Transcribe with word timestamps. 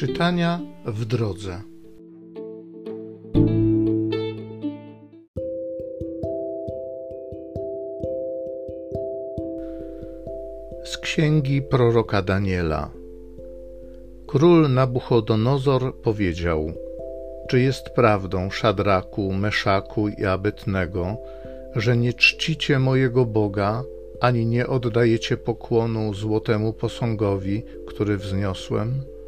Czytania 0.00 0.60
w 0.86 1.04
drodze. 1.04 1.60
Z 10.84 10.98
księgi 10.98 11.62
proroka 11.62 12.22
Daniela. 12.22 12.90
Król 14.26 14.72
Nabuchodonozor 14.72 16.00
powiedział: 16.02 16.72
Czy 17.48 17.60
jest 17.60 17.90
prawdą, 17.90 18.50
Szadraku, 18.50 19.32
Meszaku 19.32 20.08
i 20.08 20.24
Abetnego, 20.24 21.16
że 21.76 21.96
nie 21.96 22.14
czcicie 22.14 22.78
mojego 22.78 23.26
Boga, 23.26 23.82
ani 24.20 24.46
nie 24.46 24.66
oddajecie 24.66 25.36
pokłonu 25.36 26.14
złotemu 26.14 26.72
posągowi, 26.72 27.62
który 27.86 28.16
wzniosłem? 28.16 29.19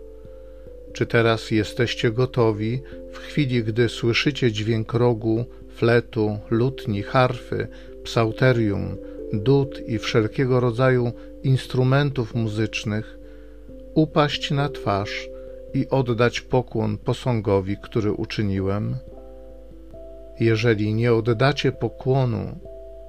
Czy 0.92 1.06
teraz 1.06 1.50
jesteście 1.50 2.10
gotowi, 2.10 2.82
w 3.12 3.18
chwili 3.18 3.64
gdy 3.64 3.88
słyszycie 3.88 4.52
dźwięk 4.52 4.92
rogu, 4.92 5.44
fletu, 5.68 6.38
lutni, 6.50 7.02
harfy, 7.02 7.68
psauterium, 8.04 8.96
dud 9.32 9.80
i 9.86 9.98
wszelkiego 9.98 10.60
rodzaju 10.60 11.12
instrumentów 11.42 12.34
muzycznych, 12.34 13.18
upaść 13.94 14.50
na 14.50 14.68
twarz 14.68 15.28
i 15.74 15.88
oddać 15.88 16.40
pokłon 16.40 16.98
posągowi, 16.98 17.76
który 17.82 18.12
uczyniłem? 18.12 18.96
Jeżeli 20.40 20.94
nie 20.94 21.14
oddacie 21.14 21.72
pokłonu, 21.72 22.58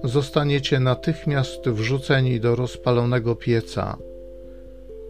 zostaniecie 0.04 0.80
natychmiast 0.80 1.70
wrzuceni 1.70 2.40
do 2.40 2.56
rozpalonego 2.56 3.36
pieca, 3.36 3.98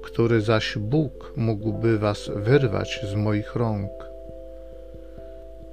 który 0.03 0.41
zaś 0.41 0.77
Bóg 0.77 1.33
mógłby 1.35 1.99
was 1.99 2.31
wyrwać 2.35 2.99
z 3.11 3.15
moich 3.15 3.55
rąk. 3.55 3.91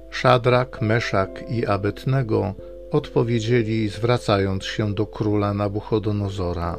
Szadrak, 0.09 0.81
Meszak 0.81 1.43
i 1.49 1.65
Abetnego 1.65 2.53
odpowiedzieli, 2.91 3.89
zwracając 3.89 4.65
się 4.65 4.93
do 4.93 5.05
króla 5.05 5.53
Nabuchodonozora: 5.53 6.77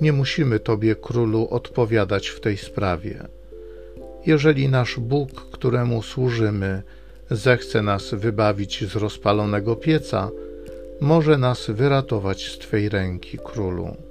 Nie 0.00 0.12
musimy 0.12 0.60
tobie, 0.60 0.96
królu, 0.96 1.48
odpowiadać 1.50 2.28
w 2.28 2.40
tej 2.40 2.56
sprawie. 2.56 3.24
Jeżeli 4.26 4.68
nasz 4.68 5.00
Bóg, 5.00 5.30
któremu 5.50 6.02
służymy, 6.02 6.82
zechce 7.30 7.82
nas 7.82 8.14
wybawić 8.14 8.84
z 8.84 8.96
rozpalonego 8.96 9.76
pieca, 9.76 10.30
może 11.00 11.38
nas 11.38 11.70
wyratować 11.70 12.46
z 12.46 12.58
Twej 12.58 12.88
ręki, 12.88 13.38
królu. 13.38 14.07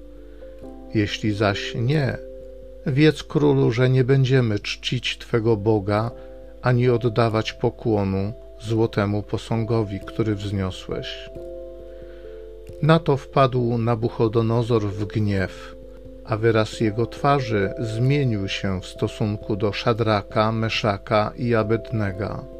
Jeśli 0.97 1.33
zaś 1.33 1.75
nie, 1.75 2.17
wiedz, 2.85 3.23
królu, 3.23 3.71
że 3.71 3.89
nie 3.89 4.03
będziemy 4.03 4.59
czcić 4.59 5.17
Twego 5.17 5.57
Boga, 5.57 6.11
ani 6.61 6.89
oddawać 6.89 7.53
pokłonu 7.53 8.33
złotemu 8.61 9.23
posągowi, 9.23 9.99
który 9.99 10.35
wzniosłeś. 10.35 11.29
Na 12.81 12.99
to 12.99 13.17
wpadł 13.17 13.77
Nabuchodonozor 13.77 14.83
w 14.83 15.05
gniew, 15.05 15.75
a 16.25 16.37
wyraz 16.37 16.79
jego 16.79 17.05
twarzy 17.05 17.73
zmienił 17.79 18.47
się 18.47 18.81
w 18.81 18.85
stosunku 18.85 19.55
do 19.55 19.73
Szadraka, 19.73 20.51
Meszaka 20.51 21.33
i 21.37 21.55
Abednego 21.55 22.57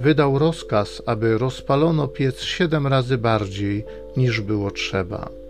wydał 0.00 0.38
rozkaz, 0.38 1.02
aby 1.06 1.38
rozpalono 1.38 2.08
piec 2.08 2.40
siedem 2.40 2.86
razy 2.86 3.18
bardziej 3.18 3.84
niż 4.16 4.40
było 4.40 4.70
trzeba. 4.70 5.45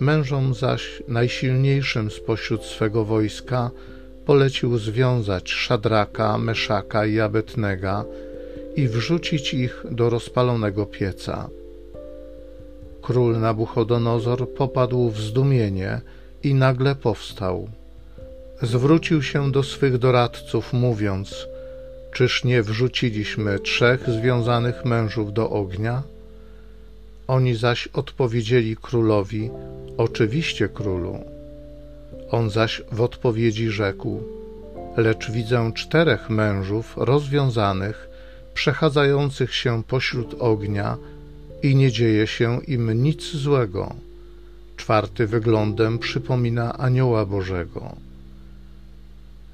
Mężom 0.00 0.54
zaś 0.54 1.02
najsilniejszym 1.08 2.10
spośród 2.10 2.64
swego 2.64 3.04
wojska 3.04 3.70
polecił 4.26 4.78
związać 4.78 5.50
Szadraka, 5.50 6.38
Meszaka 6.38 7.06
i 7.06 7.20
Abetnega 7.20 8.04
i 8.76 8.88
wrzucić 8.88 9.54
ich 9.54 9.84
do 9.90 10.10
rozpalonego 10.10 10.86
pieca. 10.86 11.48
Król 13.02 13.40
Nabuchodonozor 13.40 14.54
popadł 14.54 15.10
w 15.10 15.20
zdumienie 15.20 16.00
i 16.42 16.54
nagle 16.54 16.94
powstał. 16.94 17.68
Zwrócił 18.62 19.22
się 19.22 19.52
do 19.52 19.62
swych 19.62 19.98
doradców, 19.98 20.72
mówiąc– 20.72 21.34
Czyż 22.16 22.44
nie 22.44 22.62
wrzuciliśmy 22.62 23.58
trzech 23.58 24.10
związanych 24.10 24.84
mężów 24.84 25.32
do 25.32 25.50
ognia? 25.50 26.02
Oni 27.28 27.54
zaś 27.54 27.88
odpowiedzieli 27.88 28.76
królowi: 28.76 29.50
Oczywiście, 29.96 30.68
królu. 30.68 31.18
On 32.30 32.50
zaś 32.50 32.82
w 32.92 33.00
odpowiedzi 33.00 33.68
rzekł: 33.70 34.22
Lecz 34.96 35.30
widzę 35.30 35.72
czterech 35.74 36.30
mężów 36.30 36.94
rozwiązanych, 36.96 38.08
przechadzających 38.54 39.54
się 39.54 39.82
pośród 39.82 40.34
ognia 40.38 40.96
i 41.62 41.76
nie 41.76 41.92
dzieje 41.92 42.26
się 42.26 42.60
im 42.66 43.02
nic 43.02 43.36
złego. 43.36 43.94
Czwarty 44.76 45.26
wyglądem 45.26 45.98
przypomina 45.98 46.78
anioła 46.78 47.26
Bożego. 47.26 47.96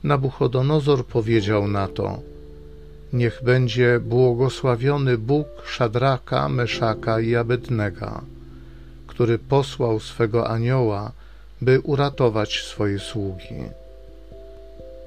Nabuchodonozor 0.04 1.06
powiedział 1.06 1.68
na 1.68 1.88
to: 1.88 2.31
Niech 3.12 3.42
będzie 3.44 4.00
błogosławiony 4.00 5.18
Bóg 5.18 5.46
Szadraka, 5.66 6.48
Meszaka 6.48 7.20
i 7.20 7.36
Abednego, 7.36 8.20
który 9.06 9.38
posłał 9.38 10.00
swego 10.00 10.48
anioła, 10.48 11.12
by 11.60 11.80
uratować 11.80 12.62
swoje 12.62 12.98
sługi. 12.98 13.64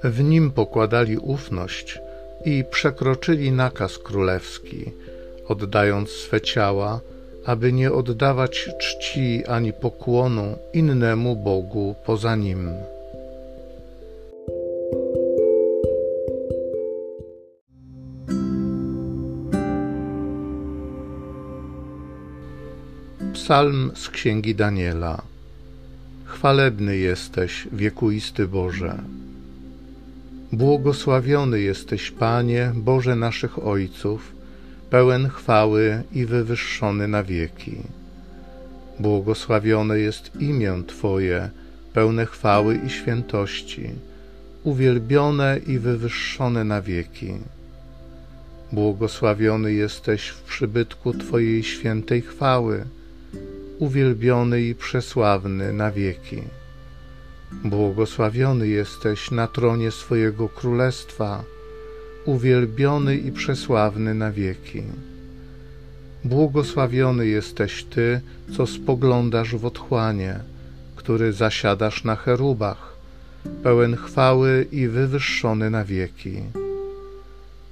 W 0.04 0.24
nim 0.24 0.52
pokładali 0.52 1.18
ufność 1.18 2.00
i 2.46 2.64
przekroczyli 2.72 3.52
nakaz 3.52 3.98
królewski, 3.98 4.92
oddając 5.48 6.10
swe 6.10 6.42
ciała, 6.42 7.00
aby 7.46 7.74
nie 7.74 7.92
oddawać 7.92 8.70
czci 8.80 9.46
ani 9.46 9.74
pokłonu 9.74 10.58
innemu 10.74 11.36
Bogu 11.36 11.96
poza 12.06 12.36
nim. 12.36 12.70
Psalm 23.36 23.92
z 23.96 24.10
księgi 24.10 24.56
Daniela. 24.56 25.22
Chwalebny 26.26 26.98
jesteś, 26.98 27.68
wiekuisty 27.72 28.48
Boże. 28.48 28.98
Błogosławiony 30.52 31.62
jesteś, 31.62 32.12
Panie, 32.12 32.72
Boże 32.76 33.16
naszych 33.16 33.68
Ojców, 33.68 34.32
pełen 34.90 35.30
chwały 35.30 36.04
i 36.14 36.26
wywyższony 36.26 37.08
na 37.08 37.24
wieki. 37.24 37.78
Błogosławione 39.00 40.00
jest 40.00 40.32
imię 40.40 40.84
Twoje, 40.88 41.50
pełne 41.94 42.26
chwały 42.26 42.80
i 42.86 42.90
świętości, 42.90 43.90
uwielbione 44.64 45.60
i 45.68 45.80
wywyższone 45.80 46.64
na 46.64 46.82
wieki. 46.82 47.34
Błogosławiony 48.72 49.74
jesteś 49.74 50.28
w 50.28 50.42
przybytku 50.42 51.14
Twojej 51.14 51.64
świętej 51.64 52.22
chwały, 52.22 52.86
uwielbiony 53.80 54.62
i 54.62 54.76
przesławny 54.76 55.74
na 55.74 55.92
wieki. 55.92 56.42
Błogosławiony 57.64 58.68
jesteś 58.68 59.32
na 59.32 59.48
tronie 59.48 59.92
swojego 59.92 60.50
królestwa, 60.50 61.44
uwielbiony 62.26 63.18
i 63.18 63.32
przesławny 63.32 64.14
na 64.14 64.32
wieki. 64.32 64.84
Błogosławiony 66.24 67.28
jesteś 67.28 67.84
Ty, 67.84 68.22
co 68.58 68.68
spoglądasz 68.68 69.56
w 69.56 69.66
otchłanie, 69.66 70.40
który 70.96 71.34
zasiadasz 71.34 72.04
na 72.04 72.16
cherubach, 72.16 72.96
pełen 73.64 73.96
chwały 73.96 74.68
i 74.72 74.88
wywyższony 74.88 75.70
na 75.70 75.86
wieki. 75.86 76.38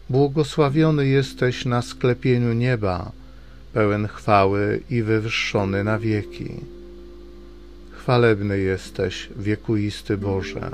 Błogosławiony 0.10 1.08
jesteś 1.08 1.66
na 1.66 1.82
sklepieniu 1.82 2.54
nieba, 2.54 3.12
pełen 3.74 4.08
chwały 4.08 4.82
i 4.90 5.04
wywyższony 5.04 5.84
na 5.84 6.00
wieki. 6.00 6.50
Chwalebny 7.92 8.60
jesteś, 8.60 9.30
wiekuisty 9.36 10.18
Boże. 10.18 10.72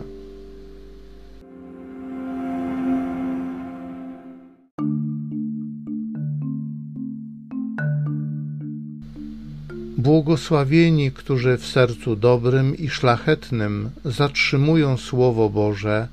Błogosławieni, 9.97 11.11
którzy 11.11 11.57
w 11.57 11.65
sercu 11.65 12.15
dobrym 12.15 12.77
i 12.77 12.89
szlachetnym 12.89 13.89
zatrzymują 14.05 14.97
Słowo 14.97 15.49
Boże 15.49 16.07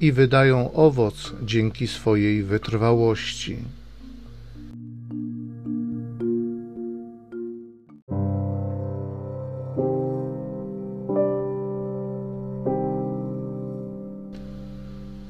i 0.00 0.12
wydają 0.12 0.72
owoc 0.72 1.32
dzięki 1.42 1.86
swojej 1.86 2.42
wytrwałości. 2.42 3.56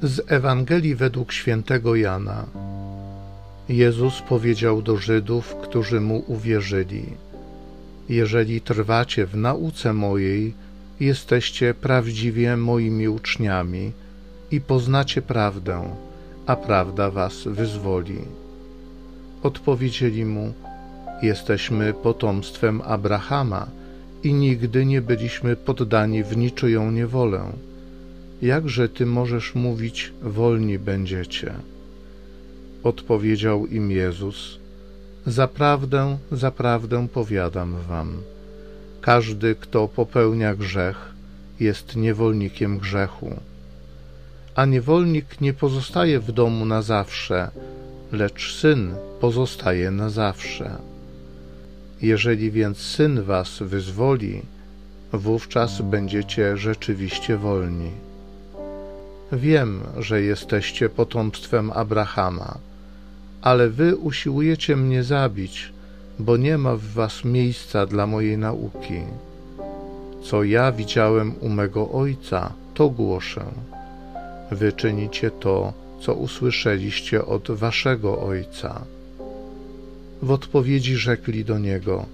Z 0.06 0.32
Ewangelii 0.32 0.94
według 0.94 1.32
świętego 1.32 1.96
Jana. 1.96 2.46
Jezus 3.68 4.22
powiedział 4.28 4.82
do 4.82 4.96
Żydów, 4.96 5.54
którzy 5.62 6.00
mu 6.00 6.24
uwierzyli: 6.26 7.04
Jeżeli 8.08 8.60
trwacie 8.60 9.26
w 9.26 9.36
nauce 9.36 9.92
mojej, 9.92 10.54
jesteście 11.00 11.74
prawdziwie 11.74 12.56
moimi 12.56 13.08
uczniami 13.08 13.92
i 14.50 14.60
poznacie 14.60 15.22
prawdę, 15.22 15.82
a 16.46 16.56
prawda 16.56 17.10
was 17.10 17.44
wyzwoli. 17.44 18.18
Odpowiedzieli 19.42 20.24
mu: 20.24 20.52
Jesteśmy 21.22 21.94
potomstwem 21.94 22.82
Abrahama 22.84 23.66
i 24.22 24.34
nigdy 24.34 24.86
nie 24.86 25.02
byliśmy 25.02 25.56
poddani 25.56 26.24
w 26.24 26.36
niczyją 26.36 26.90
niewolę. 26.90 27.52
Jakże 28.42 28.88
ty 28.88 29.06
możesz 29.06 29.54
mówić, 29.54 30.12
wolni 30.22 30.78
będziecie? 30.78 31.54
Odpowiedział 32.82 33.66
im 33.66 33.90
Jezus: 33.90 34.58
Zaprawdę, 35.26 36.18
zaprawdę 36.32 37.08
powiadam 37.08 37.76
wam, 37.88 38.22
każdy, 39.00 39.54
kto 39.54 39.88
popełnia 39.88 40.54
grzech, 40.54 41.14
jest 41.60 41.96
niewolnikiem 41.96 42.78
grzechu. 42.78 43.36
A 44.54 44.64
niewolnik 44.64 45.40
nie 45.40 45.52
pozostaje 45.52 46.20
w 46.20 46.32
domu 46.32 46.64
na 46.64 46.82
zawsze, 46.82 47.50
lecz 48.12 48.54
syn 48.54 48.94
pozostaje 49.20 49.90
na 49.90 50.10
zawsze. 50.10 50.70
Jeżeli 52.02 52.50
więc 52.50 52.78
syn 52.78 53.22
was 53.22 53.58
wyzwoli, 53.60 54.42
wówczas 55.12 55.82
będziecie 55.82 56.56
rzeczywiście 56.56 57.36
wolni. 57.36 58.05
Wiem, 59.32 59.80
że 59.98 60.22
jesteście 60.22 60.88
potomstwem 60.88 61.70
Abrahama, 61.70 62.58
ale 63.42 63.68
wy 63.68 63.96
usiłujecie 63.96 64.76
mnie 64.76 65.04
zabić, 65.04 65.72
bo 66.18 66.36
nie 66.36 66.58
ma 66.58 66.76
w 66.76 66.82
was 66.82 67.24
miejsca 67.24 67.86
dla 67.86 68.06
mojej 68.06 68.38
nauki. 68.38 69.00
Co 70.22 70.44
ja 70.44 70.72
widziałem 70.72 71.34
u 71.40 71.48
mego 71.48 71.90
ojca, 71.90 72.52
to 72.74 72.88
głoszę. 72.88 73.44
Wy 74.50 74.72
czynicie 74.72 75.30
to, 75.30 75.72
co 76.00 76.14
usłyszeliście 76.14 77.24
od 77.24 77.50
waszego 77.50 78.22
ojca. 78.22 78.84
W 80.22 80.30
odpowiedzi 80.30 80.96
rzekli 80.96 81.44
do 81.44 81.58
niego: 81.58 82.06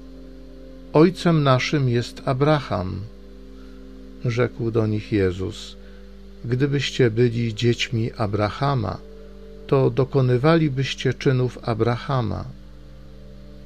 Ojcem 0.93 1.43
naszym 1.43 1.88
jest 1.88 2.23
Abraham. 2.25 3.00
Rzekł 4.25 4.70
do 4.70 4.87
nich 4.87 5.12
Jezus: 5.12 5.76
Gdybyście 6.44 7.11
byli 7.11 7.55
dziećmi 7.55 8.11
Abrahama, 8.17 8.99
to 9.67 9.91
dokonywalibyście 9.91 11.15
czynów 11.15 11.59
Abrahama. 11.62 12.44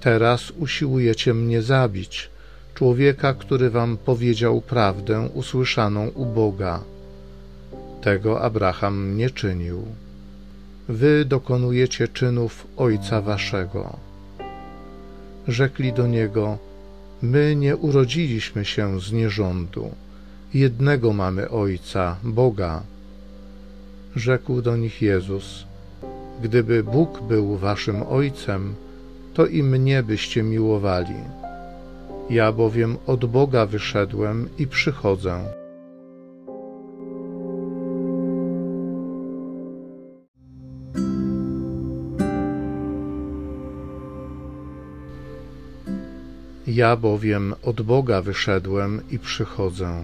Teraz 0.01 0.51
usiłujecie 0.51 1.35
mnie 1.35 1.63
zabić, 1.63 2.31
człowieka, 2.75 3.35
który 3.35 3.71
wam 3.71 3.97
powiedział 3.97 4.61
prawdę 4.61 5.29
usłyszaną 5.35 6.09
u 6.09 6.27
Boga. 6.27 6.81
Tego 8.03 8.41
Abraham 8.43 9.17
nie 9.17 9.31
czynił. 9.31 9.83
Wy 10.89 11.25
dokonujecie 11.25 12.09
czynów 12.09 12.67
ojca 12.77 13.23
waszego. 13.23 13.97
Rzekli 15.49 15.93
do 15.93 16.07
niego: 16.07 16.59
My 17.23 17.57
nie 17.57 17.77
urodziliśmy 17.77 18.65
się 18.65 19.01
z 19.01 19.13
nierządu 19.13 19.91
jednego 20.55 21.13
mamy 21.13 21.51
Ojca, 21.51 22.17
Boga. 22.25 22.83
Rzekł 24.17 24.63
do 24.63 24.77
nich 24.77 25.03
Jezus: 25.03 25.65
Gdyby 26.43 26.85
Bóg 26.85 27.23
był 27.23 27.57
waszym 27.57 28.03
Ojcem, 28.03 28.75
to 29.35 29.47
i 29.47 29.63
mnie 29.63 30.03
byście 30.03 30.43
miłowali. 30.43 31.15
Ja 32.31 32.53
bowiem 32.53 32.97
od 33.07 33.25
Boga 33.25 33.67
wyszedłem 33.67 34.49
i 34.59 34.67
przychodzę. 34.67 35.45
Ja 46.67 46.97
bowiem 46.97 47.55
od 47.63 47.83
Boga 47.83 48.23
wyszedłem 48.23 49.01
i 49.11 49.19
przychodzę. 49.19 50.03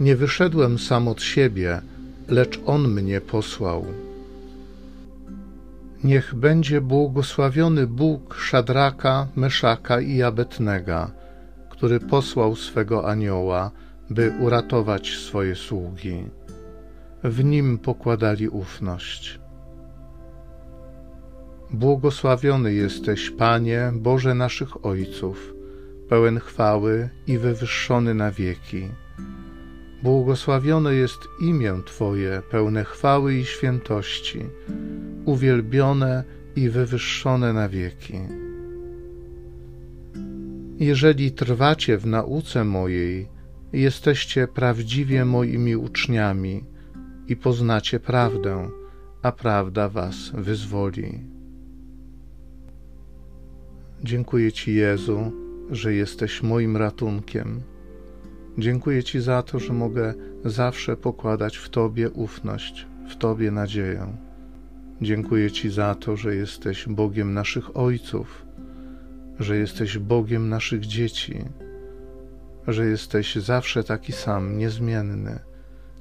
Nie 0.00 0.16
wyszedłem 0.16 0.78
sam 0.78 1.08
od 1.08 1.22
siebie, 1.22 1.80
lecz 2.28 2.60
On 2.66 2.88
mnie 2.88 3.20
posłał. 3.20 3.86
Niech 6.04 6.34
będzie 6.34 6.80
błogosławiony 6.80 7.86
Bóg 7.86 8.34
Szadraka, 8.34 9.26
Meszaka 9.36 10.00
i 10.00 10.22
Abetnega, 10.22 11.10
który 11.70 12.00
posłał 12.00 12.56
swego 12.56 13.08
anioła, 13.10 13.70
by 14.10 14.32
uratować 14.40 15.16
swoje 15.16 15.54
sługi. 15.54 16.24
W 17.24 17.44
nim 17.44 17.78
pokładali 17.78 18.48
ufność. 18.48 19.40
Błogosławiony 21.70 22.74
jesteś, 22.74 23.30
Panie, 23.30 23.92
Boże 23.94 24.34
naszych 24.34 24.86
Ojców, 24.86 25.54
pełen 26.08 26.40
chwały 26.40 27.08
i 27.26 27.38
wywyższony 27.38 28.14
na 28.14 28.30
wieki. 28.30 28.88
Błogosławione 30.06 30.94
jest 30.94 31.28
imię 31.40 31.80
Twoje, 31.86 32.42
pełne 32.50 32.84
chwały 32.84 33.34
i 33.34 33.44
świętości, 33.44 34.40
uwielbione 35.24 36.24
i 36.56 36.68
wywyższone 36.70 37.52
na 37.52 37.68
wieki. 37.68 38.18
Jeżeli 40.78 41.32
trwacie 41.32 41.98
w 41.98 42.06
nauce 42.06 42.64
mojej, 42.64 43.28
jesteście 43.72 44.48
prawdziwie 44.48 45.24
moimi 45.24 45.76
uczniami 45.76 46.64
i 47.28 47.36
poznacie 47.36 48.00
prawdę, 48.00 48.70
a 49.22 49.32
prawda 49.32 49.88
Was 49.88 50.16
wyzwoli. 50.34 51.20
Dziękuję 54.04 54.52
Ci, 54.52 54.74
Jezu, 54.74 55.32
że 55.70 55.94
jesteś 55.94 56.42
moim 56.42 56.76
ratunkiem 56.76 57.62
Dziękuję 58.58 59.04
Ci 59.04 59.20
za 59.20 59.42
to, 59.42 59.58
że 59.58 59.72
mogę 59.72 60.14
zawsze 60.44 60.96
pokładać 60.96 61.56
w 61.56 61.68
Tobie 61.68 62.10
ufność, 62.10 62.86
w 63.08 63.16
Tobie 63.16 63.50
nadzieję. 63.50 64.16
Dziękuję 65.02 65.50
Ci 65.50 65.70
za 65.70 65.94
to, 65.94 66.16
że 66.16 66.34
jesteś 66.34 66.88
Bogiem 66.88 67.34
naszych 67.34 67.76
ojców, 67.76 68.46
że 69.38 69.56
jesteś 69.56 69.98
Bogiem 69.98 70.48
naszych 70.48 70.86
dzieci, 70.86 71.44
że 72.68 72.86
jesteś 72.86 73.36
zawsze 73.36 73.84
taki 73.84 74.12
sam, 74.12 74.58
niezmienny. 74.58 75.38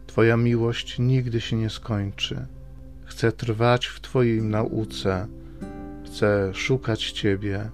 Twoja 0.08 0.38
miłość 0.38 1.00
nigdy 1.00 1.42
się 1.42 1.56
nie 1.56 1.70
skończy. 1.70 2.46
Chcę 3.06 3.32
trwać 3.32 3.86
w 3.86 4.02
Twojej 4.02 4.42
nauce, 4.42 5.28
chcę 6.06 6.54
szukać 6.54 7.12
Ciebie, 7.12 7.70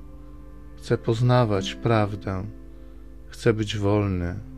chcę 0.77 0.97
poznawać 0.97 1.75
prawdę, 1.75 2.43
chcę 3.29 3.53
być 3.53 3.77
wolny 3.77 4.50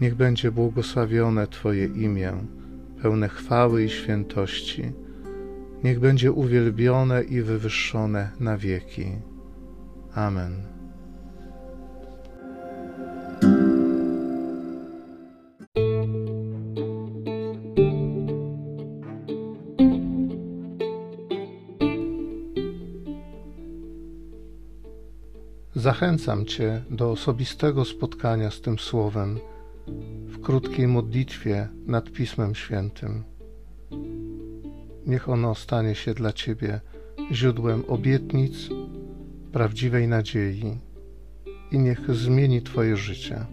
Niech 0.00 0.14
będzie 0.14 0.50
błogosławione 0.52 1.46
Twoje 1.46 1.86
imię, 1.86 2.32
pełne 3.02 3.28
chwały 3.28 3.84
i 3.84 3.88
świętości. 3.88 4.92
Niech 5.84 6.00
będzie 6.00 6.32
uwielbione 6.32 7.22
i 7.22 7.42
wywyższone 7.42 8.30
na 8.40 8.58
wieki. 8.58 9.06
Amen. 10.14 10.62
Zachęcam 25.74 26.46
Cię 26.46 26.82
do 26.90 27.10
osobistego 27.10 27.84
spotkania 27.84 28.50
z 28.50 28.60
tym 28.60 28.78
Słowem 28.78 29.38
krótkiej 30.44 30.88
modlitwie 30.88 31.68
nad 31.86 32.10
Pismem 32.10 32.54
Świętym. 32.54 33.24
Niech 35.06 35.28
ono 35.28 35.54
stanie 35.54 35.94
się 35.94 36.14
dla 36.14 36.32
Ciebie 36.32 36.80
źródłem 37.32 37.84
obietnic, 37.88 38.68
prawdziwej 39.52 40.08
nadziei 40.08 40.78
i 41.70 41.78
niech 41.78 42.14
zmieni 42.14 42.62
Twoje 42.62 42.96
życie. 42.96 43.46